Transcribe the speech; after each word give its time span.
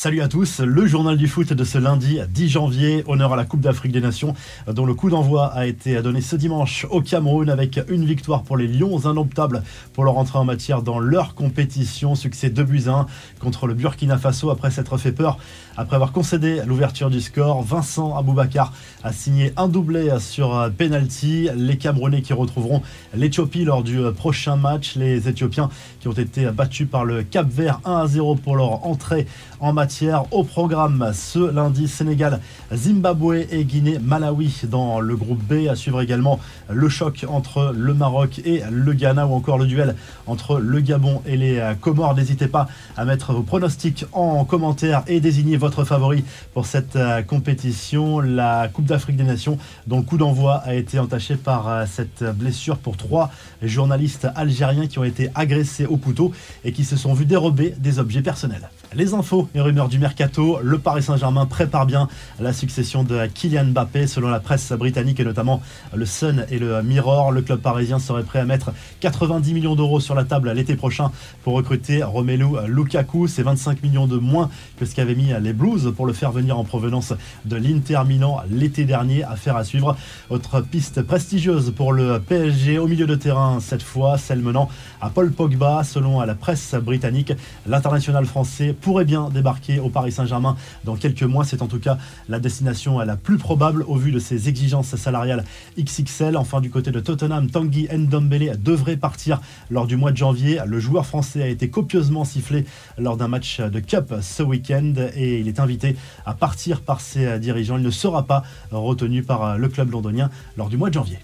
Salut 0.00 0.20
à 0.20 0.28
tous, 0.28 0.60
le 0.60 0.86
journal 0.86 1.16
du 1.16 1.26
foot 1.26 1.52
de 1.52 1.64
ce 1.64 1.76
lundi 1.76 2.20
10 2.30 2.48
janvier, 2.48 3.02
honneur 3.08 3.32
à 3.32 3.36
la 3.36 3.44
Coupe 3.44 3.62
d'Afrique 3.62 3.90
des 3.90 4.00
Nations, 4.00 4.32
dont 4.68 4.86
le 4.86 4.94
coup 4.94 5.10
d'envoi 5.10 5.46
a 5.46 5.66
été 5.66 6.00
donné 6.02 6.20
ce 6.20 6.36
dimanche 6.36 6.86
au 6.90 7.02
Cameroun 7.02 7.50
avec 7.50 7.80
une 7.88 8.04
victoire 8.04 8.44
pour 8.44 8.56
les 8.56 8.68
Lions 8.68 9.06
indomptables 9.06 9.64
pour 9.94 10.04
leur 10.04 10.16
entrée 10.16 10.38
en 10.38 10.44
matière 10.44 10.82
dans 10.82 11.00
leur 11.00 11.34
compétition. 11.34 12.14
Succès 12.14 12.48
2 12.48 12.62
buts 12.62 12.84
1 12.86 13.06
contre 13.40 13.66
le 13.66 13.74
Burkina 13.74 14.18
Faso 14.18 14.50
après 14.50 14.70
s'être 14.70 14.96
fait 14.98 15.10
peur. 15.10 15.36
Après 15.76 15.96
avoir 15.96 16.12
concédé 16.12 16.62
l'ouverture 16.64 17.10
du 17.10 17.20
score, 17.20 17.62
Vincent 17.62 18.16
Aboubakar 18.16 18.72
a 19.02 19.12
signé 19.12 19.52
un 19.56 19.66
doublé 19.66 20.12
sur 20.20 20.70
penalty. 20.78 21.48
Les 21.56 21.76
Camerounais 21.76 22.22
qui 22.22 22.32
retrouveront 22.32 22.82
l'Éthiopie 23.14 23.64
lors 23.64 23.82
du 23.82 23.98
prochain 24.16 24.54
match. 24.54 24.94
Les 24.94 25.28
Éthiopiens 25.28 25.70
qui 25.98 26.06
ont 26.06 26.12
été 26.12 26.48
battus 26.52 26.86
par 26.88 27.04
le 27.04 27.24
Cap 27.24 27.48
Vert 27.50 27.80
1 27.84 27.96
à 27.96 28.06
0 28.06 28.36
pour 28.36 28.54
leur 28.54 28.86
entrée 28.86 29.26
en 29.58 29.72
matière 29.72 29.87
au 30.30 30.44
programme 30.44 31.12
ce 31.14 31.50
lundi, 31.50 31.88
Sénégal, 31.88 32.40
Zimbabwe 32.74 33.46
et 33.50 33.64
Guinée-Malawi 33.64 34.62
dans 34.70 35.00
le 35.00 35.16
groupe 35.16 35.42
B. 35.42 35.68
À 35.68 35.76
suivre 35.76 36.00
également 36.00 36.40
le 36.70 36.88
choc 36.88 37.24
entre 37.28 37.72
le 37.74 37.94
Maroc 37.94 38.40
et 38.44 38.62
le 38.70 38.92
Ghana 38.92 39.26
ou 39.26 39.34
encore 39.34 39.58
le 39.58 39.66
duel 39.66 39.94
entre 40.26 40.58
le 40.58 40.80
Gabon 40.80 41.22
et 41.26 41.36
les 41.36 41.62
Comores. 41.80 42.14
N'hésitez 42.14 42.48
pas 42.48 42.68
à 42.96 43.04
mettre 43.04 43.32
vos 43.32 43.42
pronostics 43.42 44.04
en 44.12 44.44
commentaire 44.44 45.02
et 45.06 45.20
désigner 45.20 45.56
votre 45.56 45.84
favori 45.84 46.24
pour 46.52 46.66
cette 46.66 46.96
euh, 46.96 47.22
compétition. 47.22 48.20
La 48.20 48.68
Coupe 48.68 48.86
d'Afrique 48.86 49.16
des 49.16 49.24
Nations, 49.24 49.58
dont 49.86 49.98
le 49.98 50.02
coup 50.02 50.18
d'envoi 50.18 50.56
a 50.64 50.74
été 50.74 50.98
entaché 50.98 51.36
par 51.36 51.68
euh, 51.68 51.84
cette 51.90 52.24
blessure 52.36 52.78
pour 52.78 52.96
trois 52.96 53.30
journalistes 53.62 54.28
algériens 54.34 54.86
qui 54.86 54.98
ont 54.98 55.04
été 55.04 55.30
agressés 55.34 55.86
au 55.86 55.96
couteau 55.96 56.32
et 56.64 56.72
qui 56.72 56.84
se 56.84 56.96
sont 56.96 57.14
vus 57.14 57.26
dérober 57.26 57.74
des 57.78 57.98
objets 57.98 58.22
personnels. 58.22 58.68
Les 58.94 59.12
infos 59.12 59.50
et 59.54 59.60
rumeurs 59.60 59.90
du 59.90 59.98
mercato, 59.98 60.60
le 60.62 60.78
Paris 60.78 61.02
Saint-Germain 61.02 61.44
prépare 61.44 61.84
bien 61.84 62.08
la 62.40 62.54
succession 62.54 63.04
de 63.04 63.26
Kylian 63.26 63.66
Mbappé. 63.66 64.06
Selon 64.06 64.28
la 64.28 64.40
presse 64.40 64.72
britannique 64.72 65.20
et 65.20 65.24
notamment 65.24 65.60
le 65.94 66.06
Sun 66.06 66.46
et 66.50 66.58
le 66.58 66.82
Mirror, 66.82 67.30
le 67.30 67.42
club 67.42 67.60
parisien 67.60 67.98
serait 67.98 68.22
prêt 68.22 68.38
à 68.38 68.46
mettre 68.46 68.72
90 69.00 69.52
millions 69.52 69.74
d'euros 69.74 70.00
sur 70.00 70.14
la 70.14 70.24
table 70.24 70.50
l'été 70.52 70.74
prochain 70.74 71.12
pour 71.44 71.52
recruter 71.52 72.02
Romelu 72.02 72.46
Lukaku. 72.66 73.28
C'est 73.28 73.42
25 73.42 73.82
millions 73.82 74.06
de 74.06 74.16
moins 74.16 74.48
que 74.78 74.86
ce 74.86 74.94
qu'avaient 74.94 75.14
mis 75.14 75.32
les 75.38 75.52
Blues 75.52 75.92
pour 75.94 76.06
le 76.06 76.14
faire 76.14 76.32
venir 76.32 76.58
en 76.58 76.64
provenance 76.64 77.12
de 77.44 77.56
l'Inter 77.56 78.00
Milan 78.06 78.40
l'été 78.50 78.86
dernier. 78.86 79.22
Affaire 79.22 79.56
à 79.56 79.64
suivre. 79.64 79.96
Autre 80.30 80.62
piste 80.62 81.02
prestigieuse 81.02 81.74
pour 81.76 81.92
le 81.92 82.20
PSG 82.20 82.78
au 82.78 82.86
milieu 82.86 83.06
de 83.06 83.16
terrain 83.16 83.58
cette 83.60 83.82
fois, 83.82 84.16
celle 84.16 84.40
menant 84.40 84.70
à 85.02 85.10
Paul 85.10 85.30
Pogba. 85.30 85.84
Selon 85.84 86.22
la 86.22 86.34
presse 86.34 86.74
britannique, 86.74 87.34
l'international 87.66 88.24
français 88.24 88.76
pourrait 88.80 89.04
bien 89.04 89.28
débarquer 89.30 89.80
au 89.80 89.88
Paris 89.88 90.12
Saint-Germain 90.12 90.56
dans 90.84 90.96
quelques 90.96 91.22
mois. 91.22 91.44
C'est 91.44 91.62
en 91.62 91.66
tout 91.66 91.78
cas 91.78 91.98
la 92.28 92.40
destination 92.40 92.98
la 93.00 93.16
plus 93.16 93.38
probable 93.38 93.84
au 93.86 93.96
vu 93.96 94.12
de 94.12 94.18
ses 94.18 94.48
exigences 94.48 94.94
salariales 94.96 95.44
XXL. 95.78 96.36
Enfin, 96.36 96.60
du 96.60 96.70
côté 96.70 96.90
de 96.90 97.00
Tottenham, 97.00 97.50
Tanguy 97.50 97.88
Ndombele 97.92 98.58
devrait 98.62 98.96
partir 98.96 99.40
lors 99.70 99.86
du 99.86 99.96
mois 99.96 100.12
de 100.12 100.16
janvier. 100.16 100.60
Le 100.66 100.80
joueur 100.80 101.06
français 101.06 101.42
a 101.42 101.48
été 101.48 101.68
copieusement 101.68 102.24
sifflé 102.24 102.64
lors 102.98 103.16
d'un 103.16 103.28
match 103.28 103.60
de 103.60 103.80
Cup 103.80 104.14
ce 104.20 104.42
week-end 104.42 104.94
et 105.14 105.40
il 105.40 105.48
est 105.48 105.60
invité 105.60 105.96
à 106.26 106.34
partir 106.34 106.80
par 106.80 107.00
ses 107.00 107.38
dirigeants. 107.38 107.78
Il 107.78 107.84
ne 107.84 107.90
sera 107.90 108.24
pas 108.24 108.42
retenu 108.70 109.22
par 109.22 109.58
le 109.58 109.68
club 109.68 109.90
londonien 109.90 110.30
lors 110.56 110.68
du 110.68 110.76
mois 110.76 110.88
de 110.88 110.94
janvier. 110.94 111.18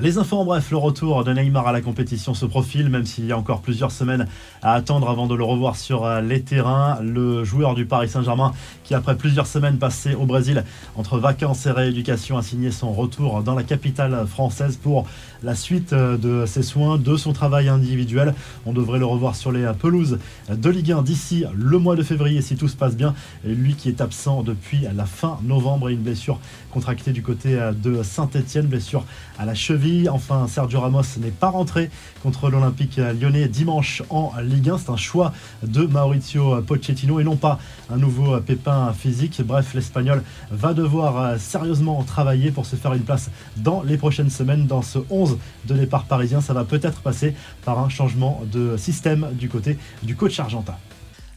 Les 0.00 0.16
infos 0.16 0.38
en 0.38 0.46
bref, 0.46 0.70
le 0.70 0.78
retour 0.78 1.22
de 1.22 1.34
Neymar 1.34 1.68
à 1.68 1.72
la 1.72 1.82
compétition 1.82 2.32
se 2.32 2.46
profile, 2.46 2.88
même 2.88 3.04
s'il 3.04 3.26
y 3.26 3.32
a 3.32 3.36
encore 3.36 3.60
plusieurs 3.60 3.90
semaines 3.90 4.26
à 4.62 4.72
attendre 4.72 5.10
avant 5.10 5.26
de 5.26 5.34
le 5.34 5.44
revoir 5.44 5.76
sur 5.76 6.06
euh, 6.06 6.22
les 6.22 6.40
terrains. 6.40 6.98
Le 7.02 7.44
joueur 7.44 7.74
du 7.74 7.84
Paris 7.84 8.08
Saint-Germain, 8.08 8.52
qui 8.84 8.94
après 8.94 9.18
plusieurs 9.18 9.46
semaines 9.46 9.76
passées 9.76 10.14
au 10.14 10.24
Brésil 10.24 10.64
entre 10.96 11.18
vacances 11.18 11.66
et 11.66 11.70
rééducation, 11.70 12.38
a 12.38 12.42
signé 12.42 12.70
son 12.70 12.90
retour 12.90 13.42
dans 13.42 13.54
la 13.54 13.64
capitale 13.64 14.26
française 14.26 14.78
pour 14.82 15.06
la 15.42 15.54
suite 15.54 15.92
euh, 15.92 16.16
de 16.16 16.46
ses 16.46 16.62
soins, 16.62 16.96
de 16.96 17.16
son 17.18 17.34
travail 17.34 17.68
individuel. 17.68 18.34
On 18.64 18.72
devrait 18.72 18.98
le 18.98 19.06
revoir 19.06 19.36
sur 19.36 19.52
les 19.52 19.70
pelouses 19.78 20.18
de 20.50 20.70
Ligue 20.70 20.92
1 20.92 21.02
d'ici 21.02 21.44
le 21.54 21.78
mois 21.78 21.96
de 21.96 22.02
février 22.02 22.40
si 22.40 22.56
tout 22.56 22.68
se 22.68 22.76
passe 22.76 22.96
bien. 22.96 23.14
Lui 23.44 23.74
qui 23.74 23.90
est 23.90 24.00
absent 24.00 24.42
depuis 24.42 24.86
la 24.96 25.04
fin 25.04 25.38
novembre 25.42 25.90
et 25.90 25.92
une 25.92 26.00
blessure 26.00 26.40
contractée 26.70 27.12
du 27.12 27.22
côté 27.22 27.60
euh, 27.60 27.72
de 27.72 28.02
Saint-Etienne, 28.02 28.66
blessure 28.66 29.04
à 29.38 29.44
la 29.44 29.54
cheville 29.54 29.81
Enfin, 30.10 30.46
Sergio 30.46 30.80
Ramos 30.80 31.02
n'est 31.18 31.30
pas 31.30 31.48
rentré 31.48 31.90
contre 32.22 32.50
l'Olympique 32.50 32.98
lyonnais 32.98 33.48
dimanche 33.48 34.02
en 34.10 34.32
Ligue 34.40 34.70
1. 34.70 34.78
C'est 34.78 34.90
un 34.90 34.96
choix 34.96 35.32
de 35.64 35.86
Maurizio 35.86 36.62
Pochettino 36.62 37.18
et 37.18 37.24
non 37.24 37.34
pas 37.34 37.58
un 37.90 37.96
nouveau 37.96 38.38
pépin 38.40 38.92
physique. 38.92 39.42
Bref, 39.44 39.74
l'Espagnol 39.74 40.22
va 40.52 40.72
devoir 40.72 41.18
euh, 41.18 41.36
sérieusement 41.38 42.04
travailler 42.04 42.52
pour 42.52 42.64
se 42.64 42.76
faire 42.76 42.92
une 42.94 43.02
place 43.02 43.30
dans 43.56 43.82
les 43.82 43.96
prochaines 43.96 44.30
semaines 44.30 44.66
dans 44.66 44.82
ce 44.82 45.00
11 45.10 45.38
de 45.66 45.74
départ 45.74 46.04
parisien. 46.04 46.40
Ça 46.40 46.52
va 46.52 46.64
peut-être 46.64 47.00
passer 47.00 47.34
par 47.64 47.80
un 47.80 47.88
changement 47.88 48.42
de 48.52 48.76
système 48.76 49.30
du 49.32 49.48
côté 49.48 49.78
du 50.04 50.14
coach 50.14 50.38
argentin. 50.38 50.76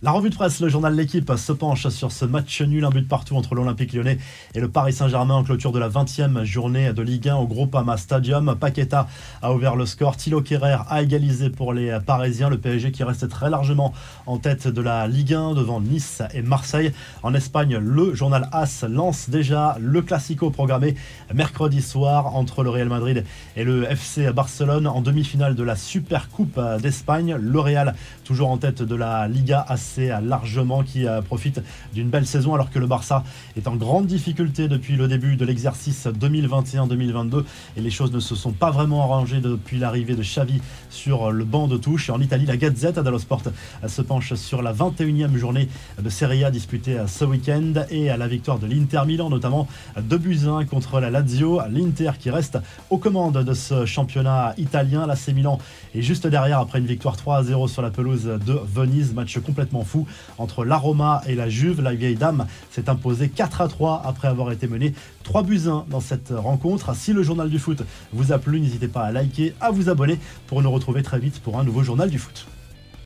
La 0.06 0.12
revue 0.12 0.30
de 0.30 0.36
presse, 0.36 0.60
le 0.60 0.70
journal 0.70 0.94
L'équipe 0.94 1.34
se 1.36 1.52
penche 1.52 1.88
sur 1.90 2.12
ce 2.12 2.26
match 2.26 2.62
nul, 2.62 2.86
un 2.86 2.92
but 2.92 3.08
partout 3.08 3.36
entre 3.38 3.56
l'Olympique 3.56 3.92
lyonnais 3.92 4.20
et 4.54 4.60
le 4.60 4.70
Paris 4.70 4.94
Saint-Germain 4.94 5.34
en 5.34 5.44
clôture 5.44 5.72
de 5.72 5.80
la 5.80 5.90
20e 5.90 6.44
journée 6.44 6.94
de 6.94 7.02
Ligue 7.02 7.30
1 7.30 7.38
au 7.38 7.48
Groupama 7.48 7.98
Stadium. 7.98 8.56
Paqueta 8.56 9.08
a 9.42 9.52
ouvert 9.52 9.76
le 9.76 9.88
score, 9.88 10.16
Thilo 10.16 10.42
Kerrer 10.42 10.78
a 10.88 11.02
égalisé 11.02 11.50
pour 11.50 11.74
les 11.74 11.98
Parisiens, 12.06 12.52
le 12.52 12.60
PSG 12.60 12.92
qui 12.92 13.04
reste 13.04 13.28
très 13.30 13.50
largement 13.50 13.94
en 14.28 14.38
tête 14.38 14.68
de 14.68 14.80
la 14.80 15.08
Ligue 15.08 15.34
1 15.34 15.56
devant 15.56 15.82
Nice 15.82 16.22
et 16.36 16.44
Marseille. 16.44 16.92
En 17.24 17.34
Espagne, 17.34 17.76
le 17.76 18.14
journal 18.14 18.48
AS 18.52 18.86
lance 18.88 19.32
déjà 19.32 19.76
le 19.82 20.04
Classico 20.04 20.52
programmé 20.52 20.94
mercredi 21.34 21.82
soir 21.82 22.36
entre 22.36 22.62
le 22.62 22.70
Real 22.70 22.90
Madrid 22.90 23.26
et 23.56 23.64
le 23.64 23.90
FC 23.90 24.32
Barcelone 24.32 24.86
en 24.86 25.02
demi-finale 25.02 25.56
de 25.56 25.64
la 25.64 25.76
Super 25.76 26.30
Coupe 26.30 26.62
d'Espagne. 26.80 27.38
Le 27.42 27.60
Real 27.60 27.96
toujours 28.24 28.52
en 28.52 28.58
tête 28.60 28.84
de 28.84 28.96
la 28.96 29.28
Liga 29.28 29.66
Largement, 29.98 30.84
qui 30.84 31.08
euh, 31.08 31.22
profite 31.22 31.62
d'une 31.94 32.10
belle 32.10 32.26
saison 32.26 32.54
alors 32.54 32.70
que 32.70 32.80
le 32.80 32.88
Barça 32.88 33.24
est 33.56 33.68
en 33.68 33.76
grande 33.76 34.08
difficulté 34.08 34.68
depuis 34.68 34.96
le 34.96 35.08
début 35.08 35.36
de 35.36 35.46
l'exercice 35.46 36.08
2021-2022 36.08 37.44
et 37.78 37.82
les 37.82 37.90
choses 37.90 38.12
ne 38.12 38.20
se 38.20 38.36
sont 38.36 38.52
pas 38.52 38.72
vraiment 38.72 39.04
arrangées 39.04 39.40
depuis 39.40 39.78
l'arrivée 39.78 40.16
de 40.16 40.22
Xavi 40.22 40.62
sur 40.90 41.32
le 41.32 41.44
banc 41.46 41.68
de 41.68 41.78
touche. 41.78 42.10
Et 42.10 42.12
en 42.12 42.22
Italie, 42.22 42.46
la 42.46 42.58
Gazette 42.58 43.00
dello 43.00 43.20
Sport 43.20 43.44
euh, 43.48 43.88
se 43.88 44.02
penche 44.02 44.34
sur 44.34 44.62
la 44.62 44.74
21e 44.74 45.36
journée 45.36 45.70
de 46.02 46.10
Serie 46.10 46.44
A 46.44 46.52
disputée 46.52 46.98
euh, 46.98 47.08
ce 47.08 47.26
week-end 47.26 47.74
et 47.90 48.10
à 48.10 48.18
la 48.18 48.28
victoire 48.28 48.60
de 48.60 48.68
l'Inter 48.68 49.02
Milan, 49.06 49.30
notamment 49.30 49.68
de 49.98 50.18
buts 50.18 50.40
contre 50.70 51.00
la 51.00 51.10
Lazio. 51.10 51.62
L'Inter 51.70 52.12
qui 52.20 52.30
reste 52.30 52.58
aux 52.90 52.98
commandes 52.98 53.38
de 53.44 53.54
ce 53.54 53.86
championnat 53.86 54.54
italien. 54.58 55.08
L'AC 55.08 55.30
Milan 55.30 55.60
est 55.94 56.02
juste 56.02 56.28
derrière 56.28 56.60
après 56.60 56.80
une 56.80 56.86
victoire 56.86 57.16
3 57.16 57.38
à 57.38 57.44
0 57.44 57.68
sur 57.68 57.82
la 57.82 57.90
pelouse 57.90 58.26
de 58.26 58.60
Venise. 58.74 59.14
Match 59.14 59.38
complètement 59.40 59.85
fou 59.86 60.06
entre 60.38 60.66
la 60.66 60.78
Roma 60.78 61.22
et 61.28 61.36
la 61.36 61.50
Juve. 61.50 61.82
La 61.82 61.94
vieille 61.94 62.16
dame 62.16 62.48
s'est 62.72 62.90
imposée 62.90 63.30
4 63.30 63.62
à 63.62 63.68
3 63.68 64.02
après 64.06 64.28
avoir 64.28 64.52
été 64.52 64.68
menée 64.68 64.94
3 65.24 65.44
buts 65.44 65.62
1 65.68 65.86
dans 65.90 66.02
cette 66.02 66.34
rencontre. 66.36 66.96
Si 66.96 67.14
le 67.14 67.24
journal 67.24 67.50
du 67.50 67.60
foot 67.60 67.84
vous 68.12 68.32
a 68.32 68.38
plu, 68.38 68.60
n'hésitez 68.60 68.88
pas 68.88 69.04
à 69.04 69.12
liker, 69.12 69.54
à 69.62 69.72
vous 69.72 69.90
abonner 69.90 70.20
pour 70.48 70.62
nous 70.62 70.72
retrouver 70.72 71.04
très 71.04 71.20
vite 71.20 71.40
pour 71.40 71.60
un 71.60 71.64
nouveau 71.64 71.84
journal 71.84 72.10
du 72.10 72.20
foot. 72.20 72.48